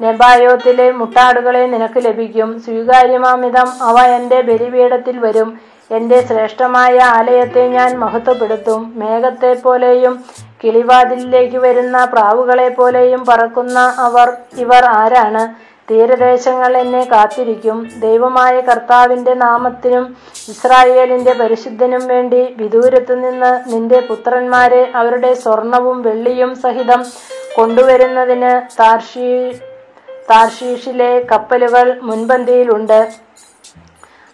നെബായോത്തിലെ 0.00 0.90
മുട്ടാടുകളെ 0.90 1.66
നിനക്ക് 1.66 2.00
ലഭിക്കും. 2.04 2.60
സ്വീകാര്യമാമിതം 2.64 3.68
അവ 3.82 3.98
എന്റെ 4.00 4.40
ബലിപീഠത്തിൽ 4.40 5.18
വരും. 5.18 5.60
എന്റെ 5.90 6.26
ശ്രേഷ്ഠമായ 6.26 6.98
ആലയത്തെ 6.98 7.68
ഞാൻ 7.68 7.98
മഹത്വപ്പെടുത്തും. 7.98 8.92
മേഘത്തെ 8.96 9.52
പോലെയും 9.54 10.24
കിളിവാതിലിലേക്ക് 10.64 11.56
വരുന്ന 11.56 12.04
പ്രാവുകളെ 12.04 12.68
പോലെയും 12.68 13.24
പറക്കുന്ന 13.28 13.78
അവർ 13.98 14.36
ഇവർ 14.58 14.84
ആരാണ്? 14.84 15.66
തീരദേശങ്ങൾ 15.90 16.76
എന്നെ 16.76 17.08
കാത്തിരിക്കും. 17.12 17.88
ദൈവമായ 18.00 18.60
കർത്താവിന്റെ 18.60 19.34
നാമത്തിനും 19.34 20.16
ഇസ്രായേലിന്റെ 20.48 21.32
പരിശുദ്ധനും 21.32 22.06
വേണ്ടി 22.06 22.54
വിദൂരത്തു 22.56 23.14
നിന്ന് 23.14 23.52
നിന്റെ 23.72 24.00
പുത്രന്മാരെ 24.00 24.92
അവരുടെ 24.94 25.34
സ്വർണവും 25.34 26.02
വെള്ളിയും 26.02 26.54
സഹിതം 26.54 27.04
കൊണ്ടുവരുന്നതിന് 27.56 28.80
താർഷീ 28.80 29.30
താർഷീഷിലെ 30.30 31.26
കപ്പലുകൾ 31.32 31.98
മുൻപന്തിയിലുണ്ട്. 32.02 33.12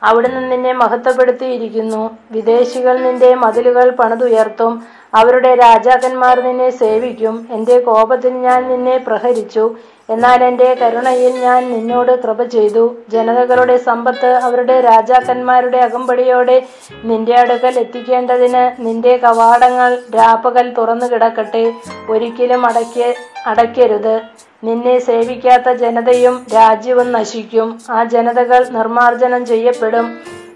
അവിടുന്ന് 0.02 0.52
നിന്നെ 0.52 0.72
മഹത്വപ്പെടുത്തിയിരിക്കുന്നു. 0.72 2.18
വിദേശികൾ 2.30 2.98
നിന്റെ 2.98 3.34
മതിലുകൾ 3.34 3.90
പണിതുയർത്തും. 3.90 4.82
അവരുടെ 5.14 5.54
രാജാക്കന്മാർ 5.54 6.40
നിന്നെ 6.40 6.70
സേവിക്കും. 6.70 7.48
എന്റെ 7.52 7.80
കോപത്തിൽ 7.80 8.32
ഞാൻ 8.32 8.68
നിന്നെ 8.68 8.98
പ്രഹരിച്ചു. 8.98 9.76
എന്നാൽ 10.10 10.44
എന്റെ 10.44 10.74
കരുണയിൽ 10.74 11.36
ഞാൻ 11.40 11.72
നിന്നോട് 11.72 12.22
കൃപ 12.22 12.42
ചെയ്തു. 12.44 12.96
ജനതകളുടെ 13.08 13.76
സമ്പത്ത് 13.76 14.26
അവരുടെ 14.26 14.80
രാജാക്കന്മാരുടെ 14.80 15.78
അകമ്പടിയോടെ 15.78 16.62
നിന്റെ 17.04 17.34
അടുക്കൽ 17.40 17.78
എത്തിക്കേണ്ടതിന് 17.78 18.86
നിന്റെ 18.86 19.16
കവാടങ്ങൾ 19.16 19.98
രാപ്പകൽ 20.14 20.74
തുറന്നു 20.74 21.06
കിടക്കട്ടെ 21.06 21.72
ഒരിക്കലും 22.10 22.66
അടയ്ക്ക 22.66 23.14
അടയ്ക്കരുത്. 23.46 24.22
നിന്നെ 24.64 24.98
സേവിക്കാത്ത 24.98 25.72
ജനതയും 25.72 26.46
രാജ്യവും 26.54 27.12
നശിക്കും. 27.12 27.80
ആ 27.90 28.04
ജനതകൾ 28.04 28.68
നിർമാർജനം 28.68 29.46
ചെയ്യപ്പെടും. 29.46 30.06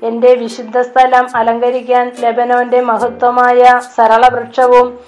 എന്റെ 0.02 0.34
വിശുദ്ധ 0.34 0.80
സ്ഥലം 0.80 1.26
അലങ്കരിക്കാൻ 1.34 2.12
ലബനോന്റെ 2.20 2.80
മഹത്വമായ 2.80 3.80
സരളവൃക്ഷവും 3.96 4.98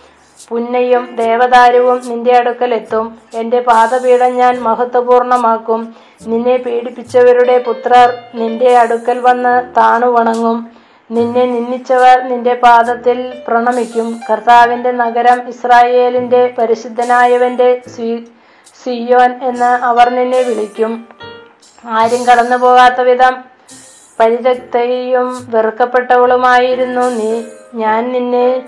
പുന്നയും 0.49 1.17
ദേവദാരുവും 1.17 2.09
നിന്റെ 2.09 2.37
അടുക്കൽ 2.37 2.75
എത്തും 2.75 3.19
എന്റെ 3.35 3.61
പാദപീഠം 3.61 4.33
ഞാൻ 4.35 4.55
മഹത്വപൂർണമാക്കും. 4.61 5.95
നിന്നെ 6.27 6.57
പീഡിപ്പിച്ചവരുടെ 6.57 7.59
പുത്രർ 7.59 8.09
നിന്റെ 8.35 8.77
അടുക്കൽ 8.77 9.19
വന്ന് 9.19 9.55
താണു 9.77 10.07
വണങ്ങും 10.07 10.59
നിന്നെ 11.11 11.45
നിന്ദിച്ചവർ 11.47 12.17
നിന്റെ 12.31 12.55
പാദത്തിൽ 12.55 13.33
പ്രണമിക്കും. 13.49 14.21
കർത്താവിന്റെ 14.31 14.91
നഗരം 14.91 15.49
ഇസ്രായേലിന്റെ 15.49 16.55
പരിശുദ്ധനായവന്റെ 16.59 17.83
സ്വീ 17.95 18.11
സിയോൻ 18.85 19.41
എന്ന് 19.43 19.71
അവർ 19.85 20.09
നിന്നെ 20.09 20.43
വിളിക്കും. 20.43 21.09
ആരും 21.87 22.25
കടന്നു 22.25 22.57
പോകാത്ത 22.57 23.01
വിധം 23.01 23.45
പരിരക്തയും 24.21 25.47
വെറുക്കപ്പെട്ടവളുമായിരുന്നു 25.51 27.01
നീ. 27.01 27.43
ഞാൻ 27.75 28.13
നിന്നെ 28.13 28.63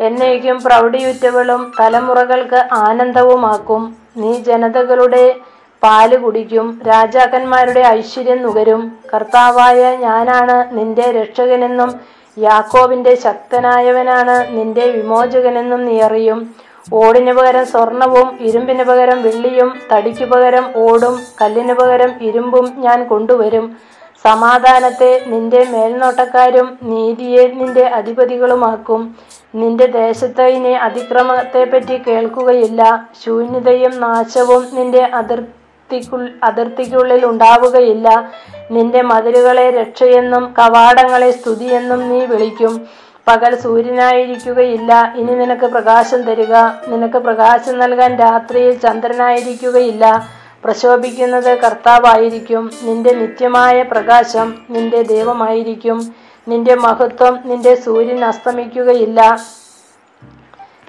എന്നേക്കും 0.00 0.62
പ്രൗഢിയുറ്റവളും 0.62 1.72
തലമുറകൾക്ക് 1.80 2.68
ആനന്ദവുമാക്കും. 2.72 3.96
നീ 4.16 4.32
ജനതകളുടെ 4.32 5.36
പാൽ 5.82 6.16
കുടിക്കും. 6.16 6.80
രാജാക്കന്മാരുടെ 6.88 7.80
ഐശ്വര്യം 7.80 8.42
നുകരും. 8.42 8.98
കർത്താവായ 9.14 9.96
ഞാനാണ് 9.96 10.78
നിന്റെ 10.78 11.10
രക്ഷകനെന്നും 11.10 12.00
യാക്കോബിന്റെ 12.38 13.14
ശക്തനായവനാണ് 13.14 14.58
നിന്റെ 14.58 14.86
വിമോചകനെന്നും 14.86 15.84
നീ 15.84 16.00
അറിയും. 16.00 16.54
ഓടിനു 16.90 17.32
പകരം 17.32 17.66
സ്വർണവും 17.66 18.38
ഇരുമ്പിന് 18.40 18.84
പകരം 18.84 19.22
വെള്ളിയും 19.22 19.80
തടിക്കു 19.92 20.24
പകരം 20.24 20.64
ഓടും 20.76 21.20
കല്ലിനു 21.40 21.74
പകരം 21.74 22.22
ഇരുമ്പും 22.22 22.66
ഞാൻ 22.78 23.08
കൊണ്ടുവരും. 23.08 23.76
സമാധാനത്തെ 24.24 25.20
നിന്റെ 25.26 25.64
മേൽനോട്ടക്കാരും 25.70 26.78
നീതിയെ 26.82 27.46
നിന്റെ 27.60 27.84
അധിപതികളുമാക്കും. 27.98 29.16
നിന്റെ 29.54 29.86
ദേശത്ത് 29.86 30.42
ഇനി 30.42 30.72
അതിക്രമത്തെപ്പറ്റി 30.72 31.96
കേൾക്കുകയില്ല. 31.98 33.08
ശൂന്യതയും 33.24 34.00
നാശവും 34.00 34.68
നിന്റെ 34.74 35.02
അതിർത്തിക്കുൾ 35.02 36.30
അതിർത്തിക്കുള്ളിൽ 36.44 37.26
ഉണ്ടാവുകയില്ല. 37.26 38.30
നിന്റെ 38.70 39.02
മതിലുകളെ 39.02 39.70
രക്ഷയെന്നും 39.70 40.54
കവാടങ്ങളെ 40.58 41.30
സ്തുതിയെന്നും 41.30 42.08
നീ 42.08 42.24
വിളിക്കും. 42.26 42.88
പകൽ 43.28 43.60
സൂര്യനായിരിക്കുകയില്ല. 43.60 45.14
ഇനി 45.16 45.34
നിനക്ക് 45.34 45.66
പ്രകാശം 45.66 46.22
തരിക. 46.22 46.54
നിനക്ക് 46.88 47.18
പ്രകാശം 47.18 47.78
നൽകാൻ 47.78 48.16
രാത്രിയിൽ 48.16 48.78
ചന്ദ്രനായിരിക്കുകയില്ല. 48.78 50.28
പ്രശോഭിക്കുന്നത് 50.64 51.58
കർത്താവായിരിക്കും. 51.58 52.70
നിന്റെ 52.82 53.12
നിത്യമായ 53.12 53.82
പ്രകാശം 53.82 54.54
നിന്റെ 54.70 55.02
ദൈവമായിരിക്കും. 55.02 56.14
നിന്റെ 56.48 56.74
മഹത്വം 56.74 57.40
നിന്റെ 57.44 57.74
സൂര്യൻ 57.74 58.24
അസ്തമിക്കുകയില്ല. 58.24 59.40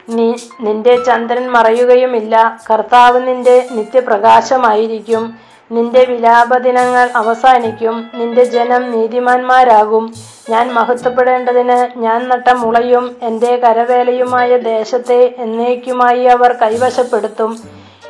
നീ 0.10 0.34
നിന്റെ 0.62 1.04
ചന്ദ്രൻ 1.04 1.48
മറയുകയുമില്ല. 1.48 2.60
കർത്താവ് 2.72 3.28
നിന്റെ 3.28 3.68
നിത്യപ്രകാശമായിരിക്കും. 3.72 5.52
നിന്റെ 5.74 6.06
വിലാപദിനങ്ങൾ 6.10 7.10
അവസാനിക്കും. 7.15 8.12
നിന്റെ 8.13 8.44
ജനം 8.44 8.92
നീതിമാന്മാരാകും. 8.92 10.13
ഞാൻ 10.50 10.74
മഹത്വപ്പെടേണ്ടതിന് 10.74 12.00
ഞാൻ 12.00 12.30
നട്ട 12.30 12.50
മുളയും 12.50 13.15
എന്റെ 13.22 13.56
കരവേലയുമായ 13.56 14.58
ദേശത്തെ 14.58 15.36
എന്നേക്കുമായി 15.38 16.24
അവർ 16.24 16.53
കൈവശപ്പെടുത്തും. 16.53 17.58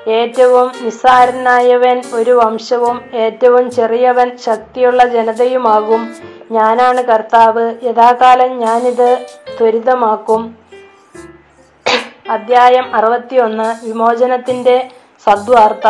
ഏറ്റവും 0.07 0.71
നിസ്സാരനായവൻ 0.81 2.01
ഒരു 2.13 2.31
വംശവും 2.31 3.01
ഏറ്റവും 3.13 3.71
ചെറിയവൻ 3.71 4.37
ശക്തിയുള്ള 4.37 5.07
ജനതയുമാകും. 5.07 6.15
ഞാനാണ് 6.51 7.03
കർത്താവ്. 7.03 7.75
യഥാകാലം 7.83 8.59
ഞാനിത് 8.59 9.17
ത്വരിതമാക്കും. 9.59 10.57
അധ്യായം 12.29 12.95
അറുപത്തിയൊന്ന്. 12.95 13.85
വിമോചനത്തിന്റെ 13.85 14.89
സദ്വാർത്ത. 15.25 15.87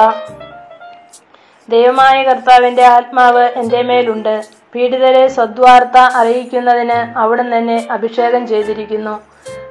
ദൈവമായ 1.70 2.24
കർത്താവിന്റെ 2.24 2.86
ആത്മാവ് 2.86 3.44
എന്റെ 3.60 3.82
മേലുണ്ട്. 3.82 4.42
പീഡിതരെ 4.74 5.28
സദ്വാർത്ത 5.28 5.98
അറിയിക്കുന്നതിന് 5.98 7.18
അവിടുന്ന് 7.20 7.56
എന്നെ 7.56 7.88
അഭിഷേകം 7.92 8.48
ചെയ്തിരിക്കുന്നു. 8.48 9.14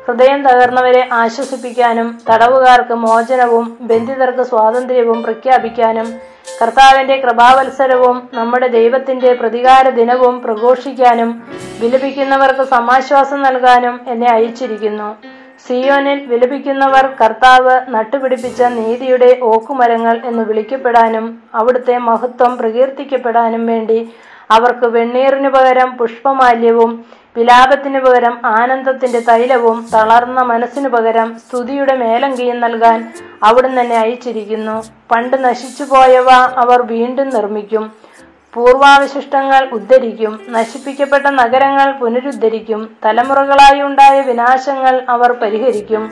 ഹൃദയം 0.06 0.46
തകർന്നവരെ 0.46 1.08
ആശ്വസിപ്പിക്കാനും 1.12 2.18
തടവുകാർക്ക് 2.30 2.92
മോചനവും 2.92 3.78
ബന്ധിതർക്ക് 3.80 4.42
സ്വാതന്ത്ര്യവും 4.42 5.22
പ്രഖ്യാപിക്കാനും 5.22 6.08
കർത്താവിന്റെ 6.62 7.16
കൃപാവത്സരവും 7.16 8.30
നമ്മുടെ 8.34 8.68
ദൈവത്തിന്റെ 8.68 9.32
പ്രതികാര 9.32 9.88
ദിനവും 9.88 10.42
പ്രഘോഷിക്കാനും 10.42 11.30
വിലപിക്കുന്നവർക്ക് 11.80 12.62
സമാശ്വാസം 12.62 13.42
നൽകാനും 13.42 14.00
എന്നെ 14.08 14.30
അയച്ചിരിക്കുന്നു. 14.32 15.08
സിയോനിൽ 15.64 16.18
വിലപിക്കുന്നവർ 16.30 17.04
കർത്താവ് 17.20 17.74
നട്ടുപിടിപ്പിച്ച 17.94 18.62
നീതിയുടെ 18.78 19.30
ഓക്കുമരങ്ങൾ 19.50 20.16
എന്ന് 20.30 20.42
വിളിക്കപ്പെടാനും 20.50 21.26
അവിടുത്തെ 21.58 21.96
മഹത്വം 22.10 22.52
പ്രകീർത്തിക്കപ്പെടാനും 22.60 23.64
വേണ്ടി 23.72 23.98
അവർക്ക് 24.54 24.86
വെണ്ണീറിനു 24.96 25.50
പകരം 25.56 25.90
പുഷ്പമാല്യവും 25.98 26.90
വിലാപത്തിനു 27.36 28.00
പകരം 28.04 28.34
ആനന്ദത്തിന്റെ 28.56 29.20
തൈലവും 29.28 29.78
തളർന്ന 29.92 30.40
മനസ്സിനു 30.50 30.88
പകരം 30.94 31.28
സ്തുതിയുടെ 31.42 31.94
മേലങ്കിയും 32.02 32.58
നൽകാൻ 32.64 32.98
അവിടുന്ന് 33.48 33.80
തന്നെ 33.80 33.96
അയച്ചിരിക്കുന്നു. 34.02 34.76
പണ്ട് 35.12 35.36
നശിച്ചുപോയവ 35.46 36.28
അവർ 36.64 36.78
വീണ്ടും 36.92 37.28
നിർമ്മിക്കും. 37.36 37.84
പൂർവാവശിഷ്ടങ്ങൾ 38.54 39.62
ഉദ്ധരിക്കും 39.72 40.32
നശിപ്പിക്കപ്പെട്ട 40.48 41.26
നഗരങ്ങൾ 41.26 41.92
പുനരുദ്ധരിക്കും 42.00 42.80
തലമുറകളായി 43.04 43.80
ഉണ്ടായ 43.82 44.16
വിനാശങ്ങൾ 44.20 44.94
അവർ 45.08 45.32
പരിഹരിക്കും. 45.32 46.02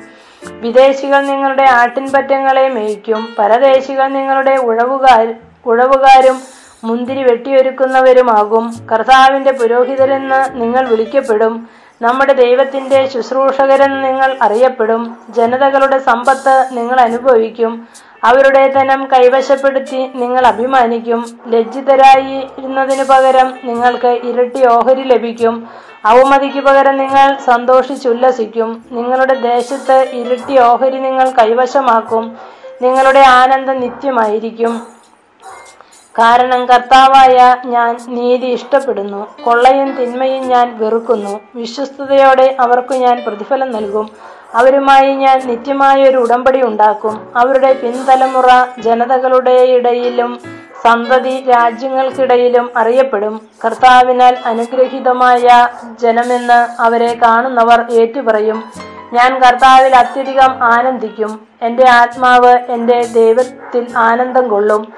വിദേശികൾ 0.62 1.20
നിങ്ങളുടെ 1.20 1.66
ആട്ടിൻപറ്റങ്ങളെ 1.81 2.68
മേയ്ക്കും 2.68 3.22
പരദേശികൾ 3.38 4.07
നിങ്ങളുടെ 4.18 4.55
ഉഴവുകാർ 4.68 5.24
ഉഴവുകാരും 5.66 6.38
മുന്തിരി 6.85 7.22
വെട്ടിയൊരുക്കുന്നവരുമാകും. 7.22 8.64
കർത്താവിന്റെ 8.92 9.53
പുരോഹിതരെന്ന് 9.53 10.40
നിങ്ങൾ 10.61 10.88
വിളിക്കപ്പെടും 10.88 11.55
നമ്മുടെ 12.03 12.33
ദൈവത്തിന്റെ 12.33 13.00
ശുശ്രൂഷകരെന്ന് 13.14 14.05
നിങ്ങൾ 14.05 14.31
അറിയപ്പെടും 14.42 15.03
ജനതകളുടെ 15.37 15.98
സമ്പത്ത് 15.98 16.55
നിങ്ങൾ 16.72 17.00
അനുഭവിക്കും. 17.00 17.72
അവരുടെ 18.24 18.68
ധനം 18.68 19.09
കൈവശപ്പെടുത്തി 19.12 20.11
നിങ്ങൾ 20.14 20.46
അഭിമാനിക്കും. 20.46 21.40
ലജ്ജിതരായി 21.46 22.37
ഇരുന്നതിനു 22.59 23.04
പകരം 23.04 23.54
നിങ്ങൾക്ക് 23.64 24.06
ഇരട്ടി 24.06 24.68
ഓഹരി 24.68 25.02
ലഭിക്കും. 25.02 25.68
അവമതിക്ക് 26.04 26.61
പകരം 26.61 26.96
നിങ്ങൾ 26.96 27.37
സന്തോഷിച്ചുല്ലസിക്കും. 27.37 28.85
നിങ്ങളുടെ 28.92 29.35
ദേശത്ത് 29.35 30.09
ഇരട്ടി 30.12 30.59
ഓഹരി 30.59 30.98
നിങ്ങൾ 30.98 31.30
കൈവശമാക്കും. 31.30 32.37
നിങ്ങളുടെ 32.83 33.20
ആനന്ദം 33.20 33.80
നിത്യമായിരിക്കും. 33.80 34.99
കാരണം 36.18 36.66
കർത്താവായ 36.66 37.57
ഞാൻ 37.64 37.99
നീതി 38.09 38.46
ഇഷ്ടപ്പെടുന്നു. 38.46 39.42
കൊള്ളയും 39.42 39.96
തിന്മയും 39.96 40.49
ഞാൻ 40.49 40.79
വെറുക്കുന്നു. 40.79 41.40
വിശ്വസ്തയോടെ 41.55 42.57
അവർക്ക് 42.61 42.94
ഞാൻ 42.94 43.23
പ്രതിഫലം 43.27 43.73
നൽകും. 43.73 44.11
അവരുമായി 44.55 45.14
ഞാൻ 45.14 45.42
നിത്യമായ 45.44 46.03
ഒരു 46.03 46.18
ഉടമ്പടി 46.18 46.62
ഉണ്ടാക്കും. 46.62 47.33
അവരുടെ 47.37 47.73
പിൻതലമുറ 47.73 48.46
ജനതകളുടെ 48.79 49.51
ഇടയിലും 49.51 50.40
സന്തതി 50.83 51.44
രാജ്യങ്ങൾക്കിടയിലും 51.49 52.70
അറിയപ്പെടും. 52.77 53.40
കർത്താവിനാൽ 53.64 54.37
അനുഗ്രഹീതമായ 54.46 55.68
ജനമെന്ന് 56.01 56.83
അവരെ 56.83 57.18
കാണുന്നവർ 57.23 57.87
ഏറ്റുപറയും. 57.90 58.64
ഞാൻ 59.12 59.40
കർത്താവിൽ 59.40 59.94
അത്യധികം 59.96 60.64
ആനന്ദിക്കും. 60.64 61.40
എന്റെ 61.62 61.88
ആത്മാവ് 61.88 62.59
എന്റെ 62.68 63.05
ദൈവത്തിൽ 63.12 63.87
ആനന്ദം 63.96 64.49
കൊള്ളും. 64.49 64.92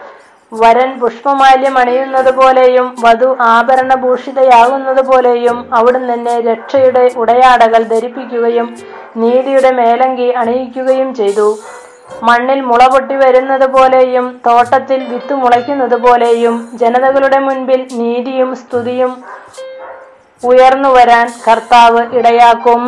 വരൻ 0.60 0.90
പുഷ്പമാല്യം 1.00 1.74
അണിയുന്നത് 1.82 2.30
പോലെയും 2.38 2.86
വധു 3.04 3.28
ആഭരണഭൂഷിതയാകുന്നത് 3.52 5.02
പോലെയും 5.10 5.58
അവിടുന്ന് 5.78 6.12
എന്നെ 6.16 6.34
രക്ഷയുടെ 6.48 7.04
ഉടയാടകൾ 7.22 7.82
ധരിപ്പിക്കുകയും 7.92 8.66
നീതിയുടെ 9.22 9.70
മേലങ്കി 9.78 10.28
അണിയിക്കുകയും 10.40 11.08
ചെയ്തു. 11.20 11.48
മണ്ണിൽ 12.28 12.60
മുള 12.70 12.82
പൊട്ടി 12.92 13.16
വരുന്നത് 13.22 13.66
പോലെയും 13.76 14.26
തോട്ടത്തിൽ 14.46 15.00
വിത്ത് 15.12 15.34
മുളയ്ക്കുന്നത് 15.42 15.96
പോലെയും 16.04 16.56
ജനതകളുടെ 16.82 17.38
മുൻപിൽ 17.46 17.80
നീതിയും 18.00 18.50
സ്തുതിയും 18.62 19.12
ഉയർന്നു 20.42 20.90
വരാൻ 20.96 21.26
കർത്താവ് 21.46 22.02
ഇടയാക്കും. 22.18 22.84